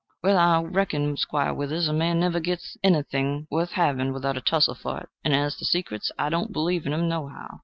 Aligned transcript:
"Well, 0.23 0.39
I 0.39 0.63
reckon, 0.63 1.15
Squire 1.15 1.53
Withers, 1.53 1.87
a 1.87 1.93
man 1.93 2.19
never 2.19 2.39
gits 2.39 2.75
anything 2.83 3.45
wuth 3.51 3.73
havin' 3.73 4.13
without 4.13 4.35
a 4.35 4.41
tussle 4.41 4.73
for 4.73 4.97
it; 5.01 5.09
and 5.23 5.31
as 5.35 5.55
to 5.57 5.65
secrets, 5.65 6.11
I 6.17 6.29
don't 6.29 6.51
believe 6.51 6.87
in 6.87 6.91
them, 6.91 7.07
nohow." 7.07 7.59